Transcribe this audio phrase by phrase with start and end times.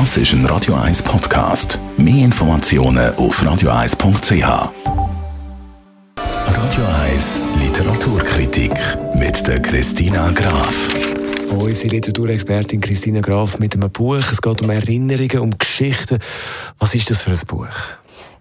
[0.00, 1.78] Das ist ein Radio 1 Podcast.
[1.96, 4.42] Mehr Informationen auf radio1.ch.
[6.46, 8.72] Radio 1 Literaturkritik
[9.14, 10.74] mit der Christina Graf.
[11.48, 14.24] Unsere Literaturexpertin Christina Graf mit einem Buch.
[14.32, 16.18] Es geht um Erinnerungen, um Geschichten.
[16.80, 17.68] Was ist das für ein Buch?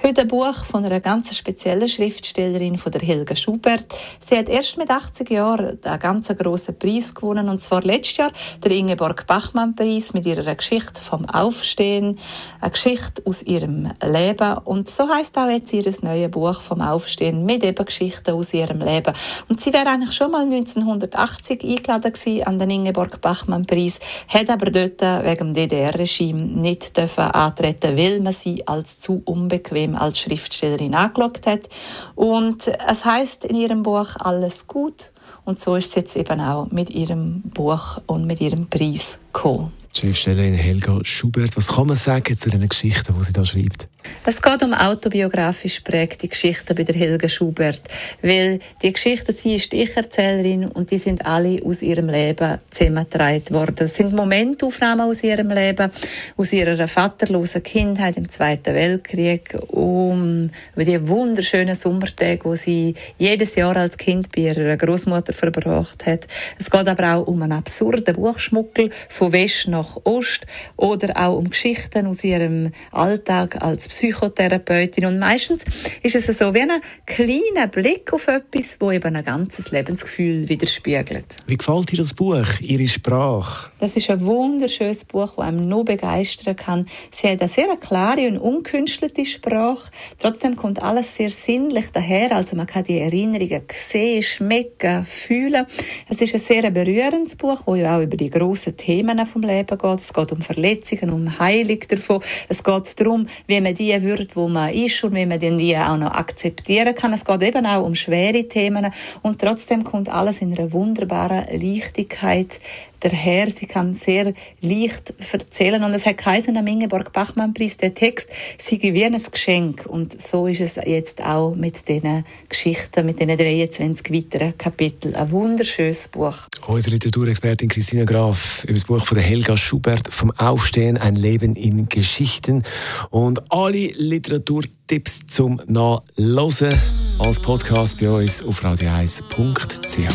[0.00, 3.84] Heute ein Buch von einer ganz speziellen Schriftstellerin, von der Helga Schubert.
[4.20, 8.30] Sie hat erst mit 80 Jahren einen ganz grossen Preis gewonnen, und zwar letztes Jahr
[8.62, 12.16] der Ingeborg-Bachmann-Preis mit ihrer Geschichte vom Aufstehen,
[12.60, 14.58] eine Geschichte aus ihrem Leben.
[14.58, 18.80] Und so heißt auch jetzt ihr neues Buch vom Aufstehen mit eben Geschichten aus ihrem
[18.80, 19.14] Leben.
[19.48, 25.02] Und sie wäre eigentlich schon mal 1980 eingeladen gewesen an den Ingeborg-Bachmann-Preis, hat aber dort
[25.02, 30.94] wegen dem DDR-Regime nicht dürfen antreten, weil man sie als zu unbequem Problem als Schriftstellerin
[30.94, 31.68] angeschaut hat.
[32.14, 35.10] Und es heißt in ihrem Buch alles gut.
[35.44, 39.72] Und so ist es jetzt eben auch mit ihrem Buch und mit ihrem Preis gekommen.
[39.94, 43.88] Schriftstellerin Helga Schubert, was kann man sagen zu den Geschichten, die sie da schreibt?
[44.24, 47.80] Es geht um autobiografisch prägte Geschichten bei der Helga Schubert,
[48.20, 53.86] weil die Geschichten, sie ist Ich-Erzählerin und die sind alle aus ihrem Leben zusammengetragen worden.
[53.86, 55.90] Es sind Momentaufnahmen aus ihrem Leben,
[56.36, 63.76] aus ihrer vaterlosen Kindheit im Zweiten Weltkrieg, um die wunderschönen Sommertage, wo sie jedes Jahr
[63.78, 66.26] als Kind bei ihrer Großmutter verbracht hat.
[66.58, 70.46] Es geht aber auch um einen absurden Buchschmuckel von West nach Ost
[70.76, 75.06] oder auch um Geschichten aus ihrem Alltag als Psychotherapeutin.
[75.06, 75.64] Und meistens
[76.02, 81.36] ist es so wie ein kleiner Blick auf etwas, wo eben ein ganzes Lebensgefühl widerspiegelt.
[81.46, 83.70] Wie gefällt dir das Buch, Ihre Sprache?
[83.80, 86.86] Das ist ein wunderschönes Buch, das einem nur begeistern kann.
[87.10, 89.90] Sie hat eine sehr klare und unkünstelte Sprache.
[90.18, 92.32] Trotzdem kommt alles sehr sinnlich daher.
[92.32, 95.66] Also man kann die Erinnerungen sehen, schmecken, fühlen.
[96.08, 99.78] Es ist ein sehr berührendes Buch, wo ja auch über die grossen Themen vom Leben
[99.78, 99.98] geht.
[99.98, 102.22] Es geht um Verletzungen, um Heilung davon.
[102.48, 105.96] Es geht darum, wie man die wird, wo man ist und wie man die auch
[105.96, 107.12] noch akzeptieren kann.
[107.12, 112.60] Es geht eben auch um schwere Themen und trotzdem kommt alles in einer wunderbaren Leichtigkeit
[113.00, 113.50] daher.
[113.50, 118.28] Sie kann sehr leicht erzählen und es hat geheißen am Ingeborg-Bachmann-Preis, der Text
[118.58, 123.36] sei wie ein Geschenk und so ist es jetzt auch mit diesen Geschichten, mit diesen
[123.36, 125.14] 23 weiteren Kapiteln.
[125.14, 126.34] Ein wunderschönes Buch.
[126.66, 131.88] Unsere Literaturexpertin Christina Graf über das Buch von Helga Schubert «Vom Aufstehen, ein Leben in
[131.88, 132.62] Geschichten»
[133.10, 136.72] und alle Literaturtipps zum Nachlesen
[137.18, 140.08] als Podcast bei uns auf radio1.ch.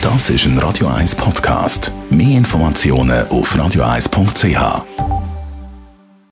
[0.00, 1.90] Das ist ein Radio 1 Podcast.
[2.10, 5.13] Mehr Informationen auf radio1.ch.